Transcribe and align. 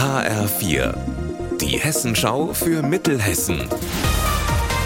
HR4, 0.00 0.94
die 1.60 1.78
Hessenschau 1.78 2.54
für 2.54 2.82
Mittelhessen. 2.82 3.68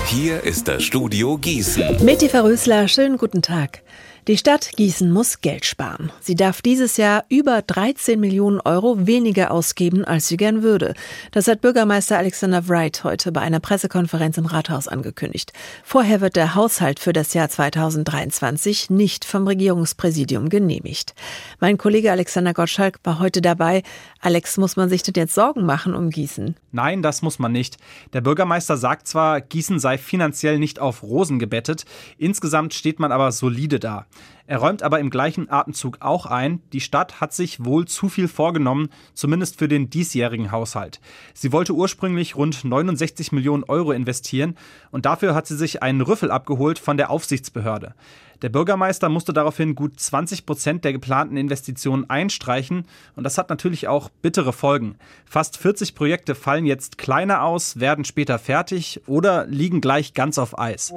Hier 0.07 0.43
ist 0.43 0.67
das 0.67 0.83
Studio 0.83 1.39
Gießen. 1.39 2.05
Meti 2.05 2.29
Verrösler, 2.29 2.89
schönen 2.89 3.17
guten 3.17 3.41
Tag. 3.41 3.83
Die 4.27 4.39
Stadt 4.39 4.71
Gießen 4.77 5.13
muss 5.13 5.43
Geld 5.43 5.67
sparen. 5.67 6.11
Sie 6.19 6.35
darf 6.35 6.63
dieses 6.63 6.97
Jahr 6.97 7.27
über 7.29 7.61
13 7.61 8.19
Millionen 8.19 8.59
Euro 8.59 9.07
weniger 9.07 9.51
ausgeben, 9.51 10.03
als 10.03 10.29
sie 10.29 10.39
gern 10.39 10.63
würde. 10.63 10.95
Das 11.31 11.47
hat 11.47 11.61
Bürgermeister 11.61 12.17
Alexander 12.17 12.67
Wright 12.67 13.05
heute 13.05 13.33
bei 13.33 13.43
einer 13.43 13.61
Pressekonferenz 13.61 14.39
im 14.39 14.47
Rathaus 14.47 14.89
angekündigt. 14.89 15.53
Vorher 15.83 16.23
wird 16.23 16.37
der 16.37 16.55
Haushalt 16.55 17.01
für 17.01 17.13
das 17.13 17.35
Jahr 17.35 17.51
2023 17.51 18.89
nicht 18.89 19.27
vom 19.27 19.47
Regierungspräsidium 19.47 20.49
genehmigt. 20.49 21.15
Mein 21.61 21.77
Kollege 21.77 22.11
Alexander 22.11 22.55
Gottschalk 22.55 23.01
war 23.05 23.19
heute 23.19 23.43
dabei. 23.43 23.83
Alex, 24.21 24.57
muss 24.57 24.77
man 24.77 24.89
sich 24.89 25.03
denn 25.03 25.13
jetzt 25.17 25.35
Sorgen 25.35 25.67
machen 25.67 25.95
um 25.95 26.09
Gießen? 26.09 26.57
Nein, 26.73 27.03
das 27.03 27.21
muss 27.21 27.39
man 27.39 27.53
nicht. 27.53 27.77
Der 28.15 28.23
Bürgermeister 28.23 28.79
sagt 28.79 29.07
zwar, 29.07 29.43
Gießen 29.43 29.79
sei 29.79 29.99
finanziell 29.99 30.59
nicht 30.59 30.79
auf 30.79 31.03
Rosen 31.03 31.39
gebettet, 31.39 31.85
insgesamt 32.17 32.73
steht 32.73 32.99
man 32.99 33.13
aber 33.13 33.31
solide 33.31 33.79
da. 33.79 34.07
Er 34.47 34.59
räumt 34.59 34.83
aber 34.83 35.01
im 35.01 35.09
gleichen 35.09 35.51
Atemzug 35.51 35.99
auch 36.01 36.27
ein, 36.27 36.61
die 36.75 36.81
Stadt 36.81 37.21
hat 37.21 37.33
sich 37.33 37.65
wohl 37.65 37.87
zu 37.87 38.11
viel 38.11 38.29
vorgenommen, 38.29 38.91
zumindest 39.15 39.59
für 39.59 39.69
den 39.69 39.89
diesjährigen 39.89 40.53
Haushalt. 40.53 41.01
Sie 41.33 41.51
wollte 41.51 41.73
ursprünglich 41.73 42.37
rund 42.37 42.63
69 42.63 43.33
Millionen 43.33 43.65
Euro 43.65 43.93
investieren 43.93 44.57
und 44.91 45.07
dafür 45.07 45.35
hat 45.35 45.47
sie 45.47 45.57
sich 45.57 45.83
einen 45.83 46.03
Rüffel 46.03 46.31
abgeholt 46.31 46.79
von 46.79 46.99
der 46.99 47.09
Aufsichtsbehörde. 47.09 47.95
Der 48.43 48.51
Bürgermeister 48.51 49.09
musste 49.09 49.33
daraufhin 49.33 49.75
gut 49.75 49.99
20 49.99 50.45
Prozent 50.45 50.85
der 50.85 50.93
geplanten 50.93 51.39
Investitionen 51.39 52.11
einstreichen 52.11 52.85
und 53.17 53.25
das 53.25 53.39
hat 53.39 53.49
natürlich 53.49 53.89
auch 53.89 54.11
bittere 54.21 54.53
Folgen. 54.53 54.97
Fast 55.25 55.57
40 55.57 55.95
Projekte 55.95 56.35
fallen 56.35 56.67
jetzt 56.67 56.99
kleiner 56.99 57.43
aus, 57.43 57.81
werden 57.81 58.05
später 58.05 58.39
fertig 58.39 59.01
oder 59.07 59.47
liegen 59.47 59.81
gleich 59.81 60.13
ganz 60.13 60.37
auf 60.37 60.59
Eis. 60.59 60.93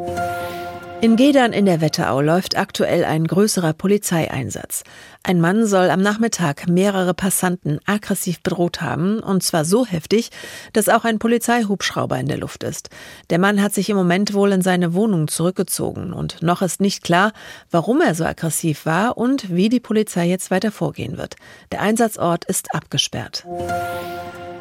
In 1.00 1.16
Gedern 1.16 1.54
in 1.54 1.68
der 1.68 1.80
Wetterau 1.80 2.22
läuft 2.22 2.58
aktuell 2.58 3.06
ein 3.06 3.28
größerer 3.28 3.74
Polizeieinsatz. 3.74 4.84
Ein 5.22 5.40
Mann 5.40 5.68
soll 5.68 5.92
am 5.92 6.02
Nachmittag 6.02 6.68
mehrere 6.68 7.14
Passanten 7.14 7.80
aggressiv 7.86 8.42
bedroht 8.42 8.82
haben, 8.82 9.20
und 9.20 9.44
zwar 9.44 9.64
so 9.64 9.86
heftig, 9.86 10.32
dass 10.74 10.90
auch 10.90 11.06
ein 11.06 11.20
Polizeihubschrauber 11.20 12.18
in 12.18 12.26
der 12.26 12.40
Luft 12.40 12.64
ist. 12.64 12.90
Der 13.30 13.38
Mann 13.38 13.62
hat 13.62 13.76
sich 13.76 13.92
im 13.92 13.96
Moment 13.96 14.34
wohl 14.34 14.52
in 14.52 14.64
seine 14.64 14.96
Wohnung 14.96 15.28
zurückgezogen 15.28 16.14
und 16.14 16.42
noch 16.42 16.64
ist 16.64 16.82
nicht 16.82 17.04
klar, 17.04 17.32
warum 17.70 18.02
er 18.02 18.16
so 18.16 18.26
aggressiv 18.26 18.88
war 18.88 19.18
und 19.18 19.54
wie 19.54 19.70
die 19.70 19.80
Polizei 19.80 20.26
jetzt 20.28 20.50
weiter 20.50 20.72
vorgehen 20.72 21.18
wird. 21.20 21.36
Der 21.72 21.82
Einsatzort 21.82 22.46
ist 22.46 22.74
abgesperrt. 22.74 23.46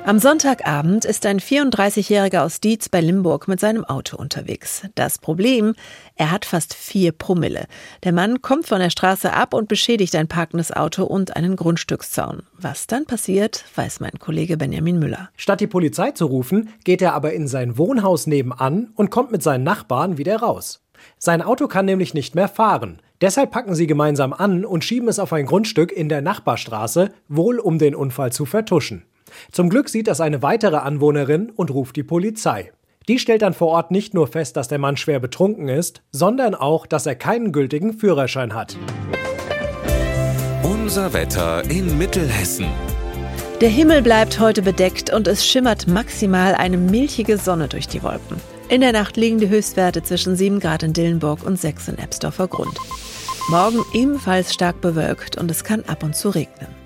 Am 0.06 0.20
Sonntagabend 0.20 1.04
ist 1.04 1.26
ein 1.26 1.40
34-Jähriger 1.40 2.44
aus 2.44 2.60
Dietz 2.60 2.88
bei 2.88 3.00
Limburg 3.00 3.48
mit 3.48 3.58
seinem 3.58 3.84
Auto 3.84 4.16
unterwegs. 4.16 4.82
Das 4.94 5.18
Problem, 5.18 5.74
er 6.14 6.30
hat 6.30 6.44
fast 6.44 6.74
vier 6.74 7.10
Promille. 7.10 7.66
Der 8.04 8.12
Mann 8.12 8.40
kommt 8.40 8.68
von 8.68 8.78
der 8.78 8.90
Straße 8.90 9.32
ab 9.32 9.52
und 9.52 9.66
beschädigt 9.66 10.14
ein 10.14 10.28
parkendes 10.28 10.70
Auto 10.70 11.02
und 11.02 11.34
einen 11.34 11.56
Grundstückszaun. 11.56 12.44
Was 12.56 12.86
dann 12.86 13.06
passiert, 13.06 13.64
weiß 13.74 13.98
mein 13.98 14.16
Kollege 14.20 14.56
Benjamin 14.56 15.00
Müller. 15.00 15.30
Statt 15.36 15.60
die 15.60 15.66
Polizei 15.66 16.12
zu 16.12 16.26
rufen, 16.26 16.68
geht 16.84 17.02
er 17.02 17.12
aber 17.14 17.32
in 17.32 17.48
sein 17.48 17.76
Wohnhaus 17.76 18.28
nebenan 18.28 18.92
und 18.94 19.10
kommt 19.10 19.32
mit 19.32 19.42
seinen 19.42 19.64
Nachbarn 19.64 20.18
wieder 20.18 20.36
raus. 20.36 20.84
Sein 21.18 21.42
Auto 21.42 21.66
kann 21.66 21.84
nämlich 21.84 22.14
nicht 22.14 22.36
mehr 22.36 22.46
fahren. 22.46 23.02
Deshalb 23.22 23.50
packen 23.50 23.74
sie 23.74 23.88
gemeinsam 23.88 24.32
an 24.32 24.64
und 24.64 24.84
schieben 24.84 25.08
es 25.08 25.18
auf 25.18 25.32
ein 25.32 25.46
Grundstück 25.46 25.90
in 25.90 26.08
der 26.08 26.22
Nachbarstraße, 26.22 27.10
wohl 27.26 27.58
um 27.58 27.80
den 27.80 27.96
Unfall 27.96 28.30
zu 28.30 28.44
vertuschen. 28.44 29.02
Zum 29.52 29.68
Glück 29.68 29.88
sieht 29.88 30.08
das 30.08 30.20
eine 30.20 30.42
weitere 30.42 30.76
Anwohnerin 30.76 31.50
und 31.50 31.70
ruft 31.70 31.96
die 31.96 32.02
Polizei. 32.02 32.72
Die 33.08 33.18
stellt 33.18 33.42
dann 33.42 33.54
vor 33.54 33.68
Ort 33.68 33.90
nicht 33.90 34.14
nur 34.14 34.26
fest, 34.26 34.56
dass 34.56 34.68
der 34.68 34.78
Mann 34.78 34.96
schwer 34.96 35.20
betrunken 35.20 35.68
ist, 35.68 36.02
sondern 36.10 36.54
auch, 36.54 36.86
dass 36.86 37.06
er 37.06 37.14
keinen 37.14 37.52
gültigen 37.52 37.92
Führerschein 37.92 38.54
hat. 38.54 38.76
Unser 40.62 41.12
Wetter 41.12 41.68
in 41.70 41.96
Mittelhessen. 41.98 42.66
Der 43.60 43.68
Himmel 43.70 44.02
bleibt 44.02 44.38
heute 44.38 44.60
bedeckt 44.60 45.12
und 45.12 45.26
es 45.28 45.46
schimmert 45.46 45.86
maximal 45.86 46.54
eine 46.54 46.76
milchige 46.76 47.38
Sonne 47.38 47.68
durch 47.68 47.88
die 47.88 48.02
Wolken. 48.02 48.40
In 48.68 48.80
der 48.80 48.92
Nacht 48.92 49.16
liegen 49.16 49.38
die 49.38 49.48
Höchstwerte 49.48 50.02
zwischen 50.02 50.36
7 50.36 50.58
Grad 50.58 50.82
in 50.82 50.92
Dillenburg 50.92 51.44
und 51.44 51.58
6 51.58 51.88
in 51.88 51.98
Ebsdorfer 51.98 52.48
Grund. 52.48 52.76
Morgen 53.48 53.84
ebenfalls 53.94 54.52
stark 54.52 54.80
bewölkt 54.80 55.38
und 55.38 55.50
es 55.50 55.62
kann 55.62 55.84
ab 55.84 56.02
und 56.02 56.16
zu 56.16 56.30
regnen. 56.30 56.85